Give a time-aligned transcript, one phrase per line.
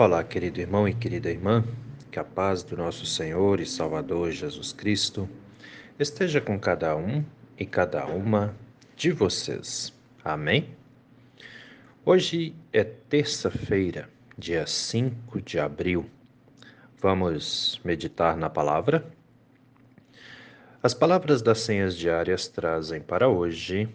[0.00, 1.64] Olá, querido irmão e querida irmã,
[2.08, 5.28] que a paz do nosso Senhor e Salvador Jesus Cristo
[5.98, 7.24] esteja com cada um
[7.58, 8.54] e cada uma
[8.94, 9.92] de vocês.
[10.24, 10.68] Amém?
[12.04, 14.08] Hoje é terça-feira,
[14.38, 16.08] dia 5 de abril.
[16.98, 19.04] Vamos meditar na palavra?
[20.80, 23.88] As palavras das senhas diárias trazem para hoje,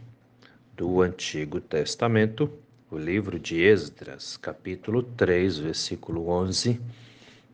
[0.75, 2.51] do Antigo Testamento,
[2.93, 6.79] o livro de Esdras, capítulo 3, versículo 11,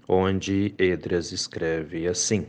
[0.06, 2.46] onde Esdras escreve assim: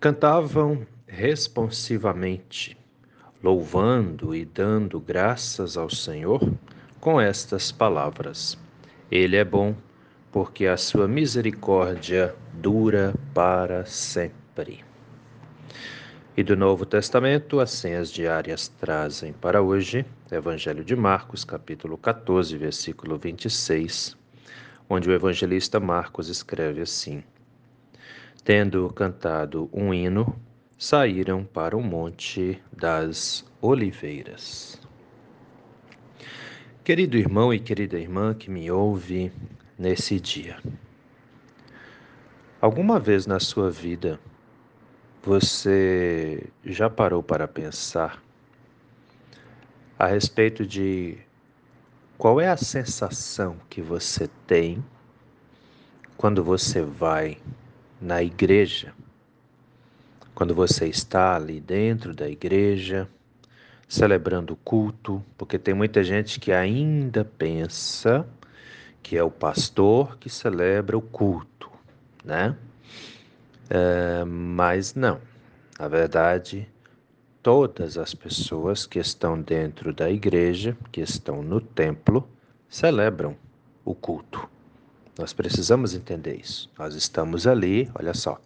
[0.00, 2.76] Cantavam responsivamente,
[3.40, 6.52] louvando e dando graças ao Senhor
[6.98, 8.58] com estas palavras:
[9.08, 9.76] Ele é bom,
[10.32, 14.91] porque a sua misericórdia dura para sempre.
[16.34, 22.56] E do Novo Testamento, as senhas diárias trazem para hoje Evangelho de Marcos, capítulo 14,
[22.56, 24.16] versículo 26,
[24.88, 27.22] onde o evangelista Marcos escreve assim:
[28.42, 30.34] Tendo cantado um hino,
[30.78, 34.80] saíram para o Monte das Oliveiras.
[36.82, 39.30] Querido irmão e querida irmã que me ouve
[39.78, 40.56] nesse dia,
[42.58, 44.18] alguma vez na sua vida
[45.22, 48.20] você já parou para pensar
[49.96, 51.16] a respeito de
[52.18, 54.84] qual é a sensação que você tem
[56.16, 57.38] quando você vai
[58.00, 58.92] na igreja,
[60.34, 63.08] quando você está ali dentro da igreja,
[63.88, 68.26] celebrando o culto, porque tem muita gente que ainda pensa
[69.02, 71.70] que é o pastor que celebra o culto,
[72.24, 72.56] né?
[73.70, 75.20] É, mas não.
[75.78, 76.68] Na verdade,
[77.42, 82.28] todas as pessoas que estão dentro da igreja, que estão no templo,
[82.68, 83.36] celebram
[83.84, 84.48] o culto.
[85.18, 86.70] Nós precisamos entender isso.
[86.78, 88.40] Nós estamos ali, olha só,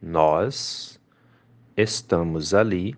[0.00, 1.00] nós
[1.76, 2.94] estamos ali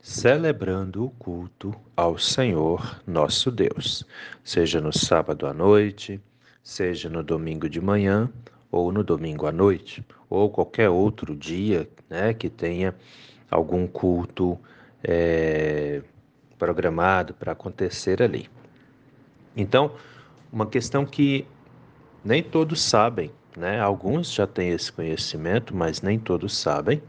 [0.00, 4.04] celebrando o culto ao Senhor nosso Deus,
[4.44, 6.20] seja no sábado à noite,
[6.62, 8.30] seja no domingo de manhã
[8.70, 12.94] ou no domingo à noite, ou qualquer outro dia né, que tenha
[13.50, 14.58] algum culto
[15.02, 16.02] é,
[16.58, 18.48] programado para acontecer ali.
[19.56, 19.92] Então,
[20.52, 21.46] uma questão que
[22.24, 23.80] nem todos sabem, né?
[23.80, 27.02] Alguns já têm esse conhecimento, mas nem todos sabem.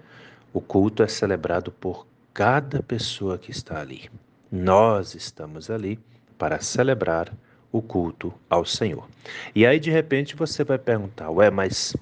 [0.53, 4.09] O culto é celebrado por cada pessoa que está ali.
[4.51, 5.99] Nós estamos ali
[6.37, 7.33] para celebrar
[7.71, 9.07] o culto ao Senhor.
[9.53, 11.95] E aí, de repente, você vai perguntar: ué, mas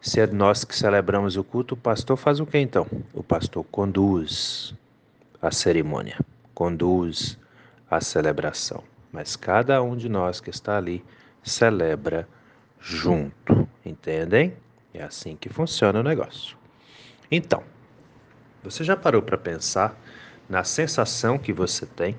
[0.00, 2.86] se é nós que celebramos o culto, o pastor faz o que então?
[3.12, 4.74] O pastor conduz
[5.40, 6.18] a cerimônia,
[6.54, 7.38] conduz
[7.90, 8.82] a celebração.
[9.12, 11.04] Mas cada um de nós que está ali
[11.42, 12.28] celebra
[12.80, 14.56] junto, entendem?
[14.92, 16.56] É assim que funciona o negócio.
[17.30, 17.62] Então,
[18.62, 19.98] você já parou para pensar
[20.48, 22.16] na sensação que você tem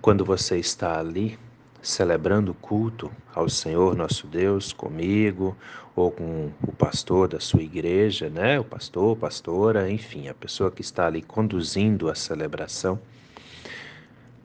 [0.00, 1.38] quando você está ali
[1.82, 5.56] celebrando o culto ao Senhor nosso Deus comigo
[5.94, 8.58] ou com o pastor da sua igreja, né?
[8.60, 12.98] O pastor, pastora, enfim, a pessoa que está ali conduzindo a celebração.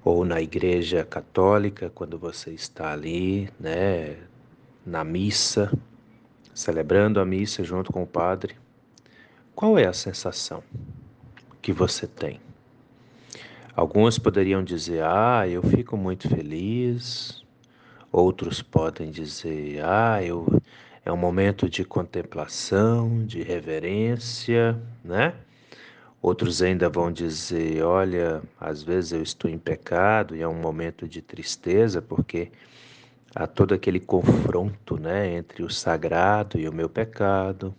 [0.04, 4.18] Ou na igreja católica, quando você está ali, né,
[4.86, 5.72] na missa,
[6.54, 8.56] celebrando a missa junto com o padre.
[9.56, 10.64] Qual é a sensação
[11.62, 12.42] que você tem?
[13.76, 17.44] Alguns poderiam dizer: Ah, eu fico muito feliz.
[18.12, 20.62] Outros podem dizer: Ah, eu,
[21.04, 25.34] é um momento de contemplação, de reverência, né?
[26.22, 31.08] Outros ainda vão dizer: Olha, às vezes eu estou em pecado e é um momento
[31.08, 32.52] de tristeza, porque
[33.34, 37.74] há todo aquele confronto né, entre o sagrado e o meu pecado.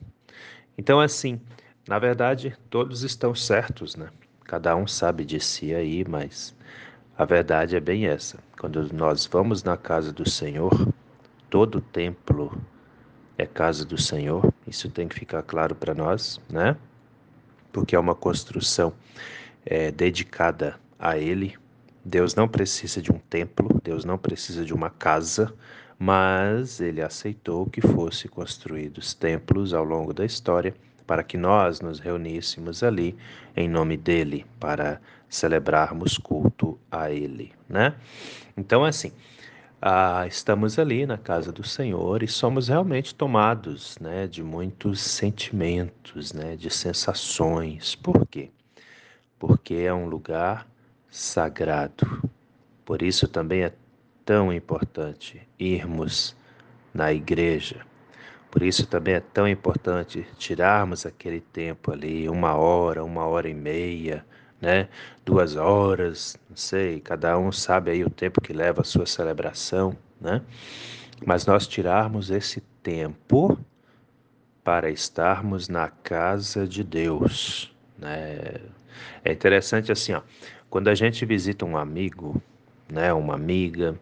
[0.77, 1.41] Então, assim,
[1.89, 4.09] na verdade, todos estão certos, né?
[4.45, 6.55] Cada um sabe de si aí, mas
[7.17, 8.39] a verdade é bem essa.
[8.59, 10.93] Quando nós vamos na casa do Senhor,
[11.49, 12.61] todo templo
[13.39, 14.53] é casa do Senhor.
[14.67, 16.77] Isso tem que ficar claro para nós, né?
[17.73, 18.93] Porque é uma construção
[19.65, 21.57] é, dedicada a Ele.
[22.05, 25.55] Deus não precisa de um templo, Deus não precisa de uma casa,
[25.99, 30.75] mas Ele aceitou que fosse construídos templos ao longo da história
[31.07, 33.17] para que nós nos reuníssemos ali
[33.57, 37.95] em nome dele, para celebrarmos culto a ele, né?
[38.57, 39.13] Então, assim,
[39.83, 46.33] ah, estamos ali na casa do Senhor e somos realmente tomados, né, de muitos sentimentos,
[46.33, 47.95] né, de sensações.
[47.95, 48.51] Por quê?
[49.39, 50.67] Porque é um lugar
[51.11, 52.31] sagrado.
[52.85, 53.75] Por isso também é
[54.25, 56.35] tão importante irmos
[56.95, 57.85] na igreja.
[58.55, 63.53] Por isso também é tão importante tirarmos aquele tempo ali, uma hora, uma hora e
[63.53, 64.25] meia,
[64.61, 64.89] né?
[65.25, 69.97] Duas horas, não sei, cada um sabe aí o tempo que leva a sua celebração,
[70.21, 70.41] né?
[71.27, 73.59] Mas nós tirarmos esse tempo
[74.63, 78.61] para estarmos na casa de Deus, né?
[79.25, 80.23] É interessante assim, ó,
[80.71, 82.41] quando a gente visita um amigo,
[82.89, 83.99] né, uma amiga,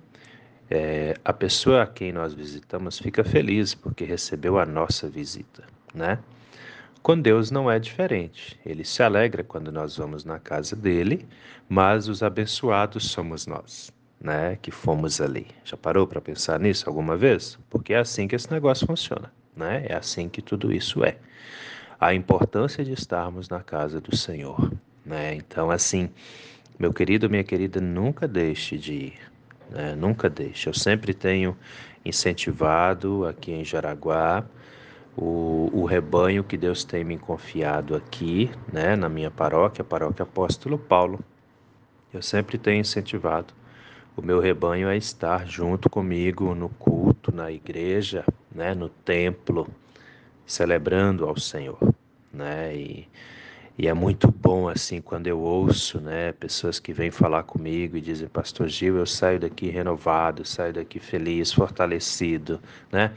[0.75, 5.65] é, a pessoa a quem nós visitamos fica feliz porque recebeu a nossa visita,
[5.95, 6.19] né?
[7.03, 8.59] Com Deus não é diferente.
[8.65, 11.29] Ele se alegra quando nós vamos na casa dele,
[11.69, 14.57] mas os abençoados somos nós, né?
[14.63, 15.47] Que fomos ali.
[15.63, 17.59] Já parou para pensar nisso alguma vez?
[17.69, 19.85] Porque é assim que esse negócio funciona, né?
[19.87, 21.19] É assim que tudo isso é.
[22.01, 24.73] A importância de estarmos na casa do Senhor,
[25.05, 25.35] né?
[25.35, 26.09] Então, assim,
[26.79, 29.32] meu querido, minha querida, nunca deixe de ir,
[29.73, 29.95] né?
[29.95, 30.69] Nunca deixe.
[30.69, 31.57] Eu sempre tenho
[32.05, 34.45] incentivado aqui em Jaraguá
[35.17, 40.23] o, o rebanho que Deus tem me confiado aqui, né, na minha paróquia, a paróquia
[40.23, 41.21] Apóstolo Paulo.
[42.13, 43.55] Eu sempre tenho incentivado
[44.17, 48.25] o meu rebanho a estar junto comigo no culto, na igreja,
[48.55, 49.67] né, no templo,
[50.47, 51.79] celebrando ao Senhor,
[52.33, 52.77] né?
[52.77, 53.09] E,
[53.79, 58.01] e é muito bom assim quando eu ouço, né, pessoas que vêm falar comigo e
[58.01, 62.61] dizem: "Pastor Gil, eu saio daqui renovado, saio daqui feliz, fortalecido",
[62.91, 63.13] né?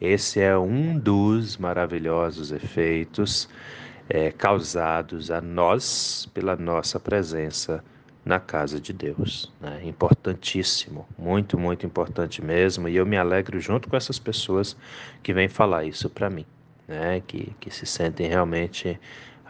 [0.00, 3.48] Esse é um dos maravilhosos efeitos
[4.08, 7.84] é, causados a nós pela nossa presença
[8.24, 9.52] na casa de Deus.
[9.60, 9.80] Né?
[9.84, 12.88] Importantíssimo, muito, muito importante mesmo.
[12.88, 14.76] E eu me alegro junto com essas pessoas
[15.22, 16.46] que vêm falar isso para mim,
[16.86, 17.22] né?
[17.26, 18.98] que, que se sentem realmente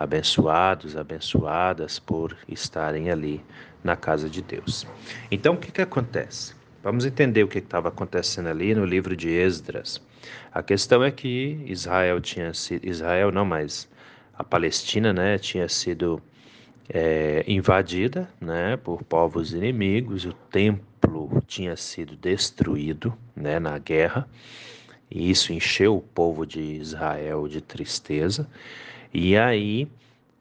[0.03, 3.43] abençoados, abençoadas por estarem ali
[3.83, 4.87] na casa de Deus.
[5.31, 6.55] Então, o que, que acontece?
[6.83, 10.01] Vamos entender o que estava acontecendo ali no livro de Esdras.
[10.53, 13.89] A questão é que Israel tinha sido Israel não, mas
[14.35, 16.21] a Palestina, né, tinha sido
[16.89, 20.25] é, invadida, né, por povos inimigos.
[20.25, 24.29] O templo tinha sido destruído, né, na guerra.
[25.11, 28.49] E isso encheu o povo de Israel de tristeza.
[29.12, 29.88] E aí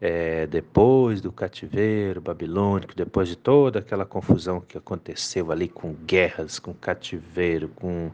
[0.02, 6.58] é, depois do cativeiro babilônico, depois de toda aquela confusão que aconteceu ali com guerras,
[6.58, 8.12] com cativeiro, com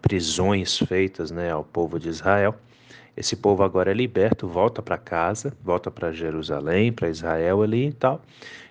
[0.00, 2.54] prisões feitas né, ao povo de Israel,
[3.16, 7.92] esse povo agora é liberto, volta para casa, volta para Jerusalém, para Israel ali e
[7.92, 8.22] tal,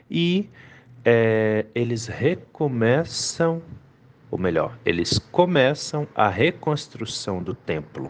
[0.10, 0.50] e
[1.04, 3.62] é, eles recomeçam,
[4.32, 8.10] ou melhor, eles começam a reconstrução do templo.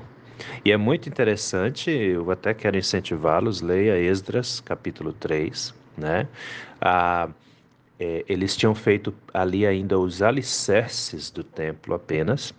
[0.65, 6.27] E é muito interessante, eu até quero incentivá-los, leia Esdras, capítulo 3, né?
[6.79, 7.29] Ah,
[7.99, 12.53] é, eles tinham feito ali ainda os alicerces do templo apenas,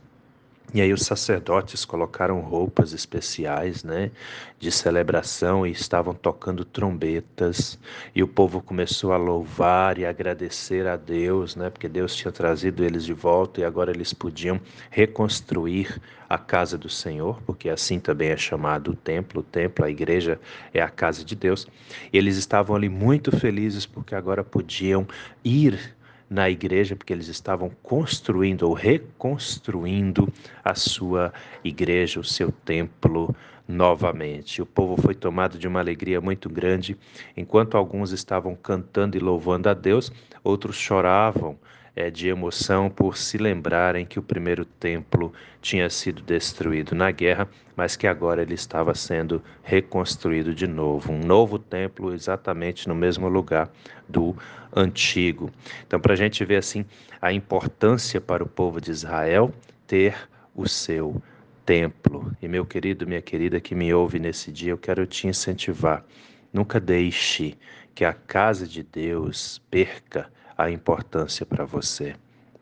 [0.75, 4.11] e aí os sacerdotes colocaram roupas especiais, né,
[4.59, 7.79] de celebração e estavam tocando trombetas,
[8.15, 12.85] e o povo começou a louvar e agradecer a Deus, né, porque Deus tinha trazido
[12.85, 14.61] eles de volta e agora eles podiam
[14.91, 19.91] reconstruir a casa do Senhor, porque assim também é chamado o templo, o templo, a
[19.91, 20.41] igreja
[20.73, 21.67] é a casa de Deus.
[22.11, 25.07] E eles estavam ali muito felizes porque agora podiam
[25.45, 25.95] ir
[26.33, 30.33] na igreja, porque eles estavam construindo ou reconstruindo
[30.65, 31.31] a sua
[31.63, 33.37] igreja, o seu templo
[33.69, 34.63] novamente.
[34.63, 36.97] O povo foi tomado de uma alegria muito grande,
[37.37, 40.11] enquanto alguns estavam cantando e louvando a Deus,
[40.43, 41.59] outros choravam
[41.95, 47.49] é, de emoção por se lembrarem que o primeiro templo tinha sido destruído na guerra,
[47.77, 51.13] mas que agora ele estava sendo reconstruído de novo.
[51.13, 53.71] Um novo templo exatamente no mesmo lugar
[54.09, 54.37] do
[54.75, 55.51] antigo.
[55.87, 56.85] Então, para a gente ver assim
[57.21, 59.53] a importância para o povo de Israel
[59.87, 60.17] ter
[60.55, 61.23] o seu
[61.65, 62.35] templo.
[62.41, 66.05] E meu querido, minha querida que me ouve nesse dia, eu quero te incentivar.
[66.53, 67.57] Nunca deixe
[67.95, 72.15] que a casa de Deus perca a importância para você.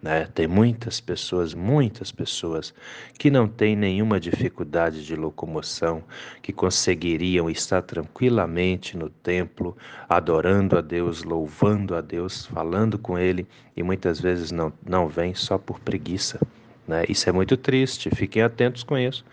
[0.02, 0.26] Né?
[0.34, 2.72] Tem muitas pessoas, muitas pessoas
[3.18, 6.02] que não têm nenhuma dificuldade de locomoção,
[6.40, 9.76] que conseguiriam estar tranquilamente no templo,
[10.08, 15.34] adorando a Deus, louvando a Deus, falando com Ele e muitas vezes não, não vêm
[15.34, 16.40] só por preguiça.
[16.88, 17.04] Né?
[17.08, 19.24] Isso é muito triste, fiquem atentos com isso.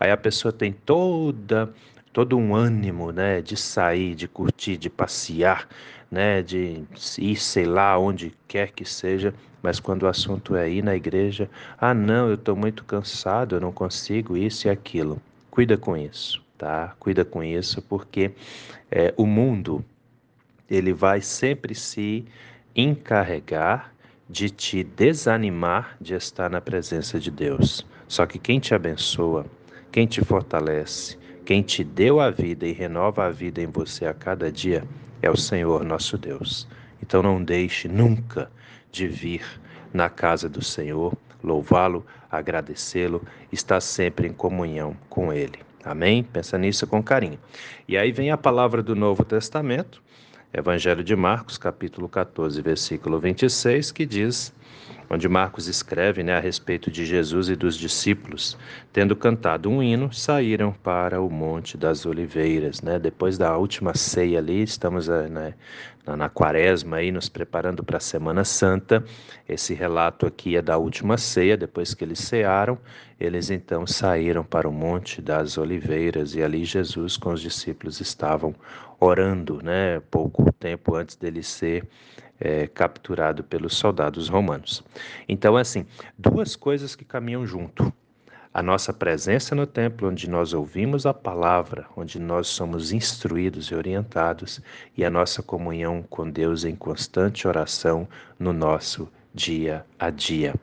[0.00, 1.72] Aí a pessoa tem toda
[2.16, 5.68] todo um ânimo, né, de sair, de curtir, de passear,
[6.10, 6.82] né, de
[7.18, 11.50] ir sei lá onde quer que seja, mas quando o assunto é ir na igreja,
[11.78, 15.20] ah não, eu estou muito cansado, eu não consigo isso e aquilo.
[15.50, 16.94] Cuida com isso, tá?
[17.00, 18.30] Cuida com isso, porque
[18.90, 19.84] é, o mundo
[20.70, 22.24] ele vai sempre se
[22.74, 23.92] encarregar
[24.28, 27.86] de te desanimar de estar na presença de Deus.
[28.08, 29.46] Só que quem te abençoa,
[29.90, 34.12] quem te fortalece, quem te deu a vida e renova a vida em você a
[34.12, 34.84] cada dia
[35.22, 36.66] é o Senhor nosso Deus.
[37.02, 38.50] Então não deixe nunca
[38.90, 39.42] de vir
[39.92, 45.58] na casa do Senhor, louvá-lo, agradecê-lo, estar sempre em comunhão com Ele.
[45.84, 46.24] Amém?
[46.24, 47.38] Pensa nisso com carinho.
[47.86, 50.02] E aí vem a palavra do Novo Testamento,
[50.52, 54.52] Evangelho de Marcos, capítulo 14, versículo 26, que diz
[55.08, 58.58] onde Marcos escreve né, a respeito de Jesus e dos discípulos,
[58.92, 62.82] tendo cantado um hino, saíram para o Monte das Oliveiras.
[62.82, 62.98] Né?
[62.98, 65.54] Depois da última ceia ali, estamos eh, né,
[66.04, 69.04] na, na quaresma aí, nos preparando para a Semana Santa.
[69.48, 72.78] Esse relato aqui é da última ceia, depois que eles cearam,
[73.18, 78.54] eles então saíram para o Monte das Oliveiras e ali Jesus com os discípulos estavam
[78.98, 80.00] orando, né?
[80.10, 81.86] pouco tempo antes dele ser
[82.40, 84.82] é, capturado pelos soldados romanos.
[85.28, 85.86] Então, assim,
[86.18, 87.92] duas coisas que caminham junto.
[88.52, 93.74] A nossa presença no templo, onde nós ouvimos a palavra, onde nós somos instruídos e
[93.74, 94.62] orientados,
[94.96, 100.54] e a nossa comunhão com Deus em constante oração no nosso dia a dia.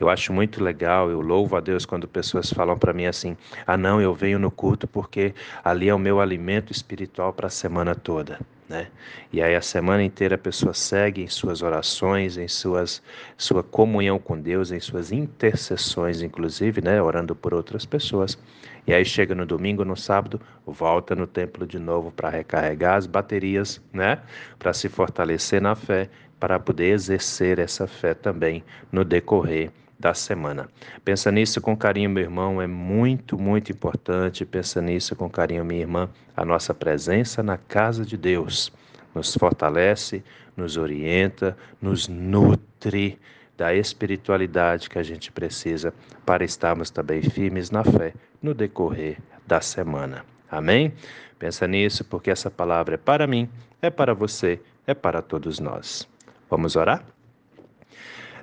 [0.00, 3.36] Eu acho muito legal, eu louvo a Deus quando pessoas falam para mim assim:
[3.66, 7.50] "Ah, não, eu venho no culto porque ali é o meu alimento espiritual para a
[7.50, 8.40] semana toda".
[8.68, 8.88] Né?
[9.30, 13.02] E aí a semana inteira a pessoa segue em suas orações, em suas
[13.36, 18.38] sua comunhão com Deus, em suas intercessões, inclusive, né, orando por outras pessoas.
[18.86, 23.06] E aí chega no domingo, no sábado, volta no templo de novo para recarregar as
[23.06, 24.20] baterias, né,
[24.58, 26.08] para se fortalecer na fé,
[26.42, 30.68] para poder exercer essa fé também no decorrer da semana.
[31.04, 34.44] Pensa nisso com carinho, meu irmão, é muito, muito importante.
[34.44, 36.10] Pensa nisso com carinho, minha irmã.
[36.36, 38.72] A nossa presença na casa de Deus
[39.14, 40.24] nos fortalece,
[40.56, 43.20] nos orienta, nos nutre
[43.56, 45.94] da espiritualidade que a gente precisa
[46.26, 50.24] para estarmos também firmes na fé no decorrer da semana.
[50.50, 50.92] Amém?
[51.38, 53.48] Pensa nisso, porque essa palavra é para mim,
[53.80, 56.10] é para você, é para todos nós.
[56.52, 57.02] Vamos orar?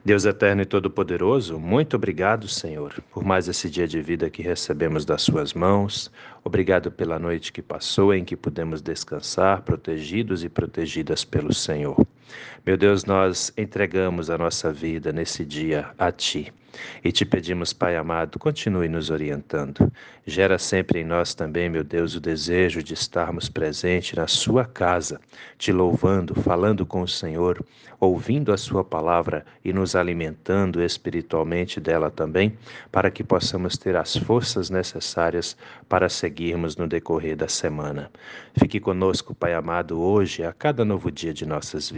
[0.03, 5.05] Deus eterno e todo-poderoso, muito obrigado, Senhor, por mais esse dia de vida que recebemos
[5.05, 6.11] das Suas mãos.
[6.43, 12.03] Obrigado pela noite que passou, em que pudemos descansar, protegidos e protegidas pelo Senhor.
[12.65, 16.53] Meu Deus, nós entregamos a nossa vida nesse dia a Ti.
[17.03, 19.91] E te pedimos, Pai amado, continue nos orientando.
[20.25, 25.19] Gera sempre em nós também, meu Deus, o desejo de estarmos presentes na Sua casa,
[25.57, 27.65] te louvando, falando com o Senhor,
[27.99, 32.57] ouvindo a Sua palavra e nos alimentando espiritualmente dela também,
[32.91, 35.57] para que possamos ter as forças necessárias
[35.87, 38.11] para seguirmos no decorrer da semana.
[38.57, 41.89] Fique conosco, Pai amado, hoje, a cada novo dia de nossas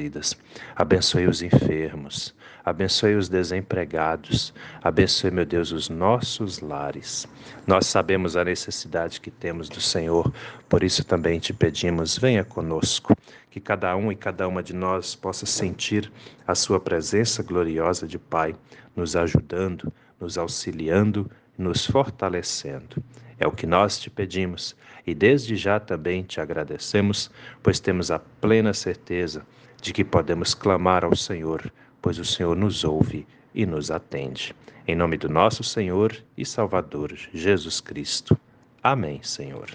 [0.76, 7.28] Abençoe os enfermos, abençoe os desempregados, abençoe, meu Deus, os nossos lares.
[7.66, 10.32] Nós sabemos a necessidade que temos do Senhor,
[10.70, 13.16] por isso também te pedimos, venha conosco,
[13.50, 16.12] que cada um e cada uma de nós possa sentir
[16.48, 18.56] a sua presença gloriosa de Pai,
[18.96, 23.04] nos ajudando, nos auxiliando, nos fortalecendo.
[23.40, 24.76] É o que nós te pedimos.
[25.06, 27.32] E desde já também te agradecemos,
[27.64, 29.44] pois temos a plena certeza
[29.82, 31.72] de que podemos clamar ao Senhor,
[32.02, 34.56] pois o Senhor nos ouve e nos atende.
[34.88, 38.38] Em nome do nosso Senhor e Salvador Jesus Cristo.
[38.82, 39.70] Amém, Senhor.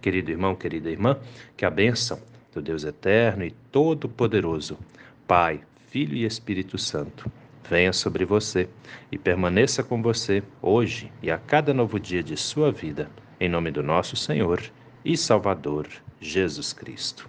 [0.00, 1.18] Querido irmão, querida irmã,
[1.56, 2.20] que a bênção
[2.52, 4.78] do Deus eterno e todo-poderoso,
[5.26, 7.30] Pai, Filho e Espírito Santo,
[7.68, 8.68] venha sobre você
[9.10, 13.70] e permaneça com você hoje e a cada novo dia de sua vida, em nome
[13.70, 14.62] do nosso Senhor
[15.04, 15.88] e Salvador
[16.20, 17.28] Jesus Cristo.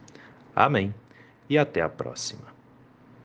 [0.56, 0.94] Amém
[1.50, 2.53] e até a próxima.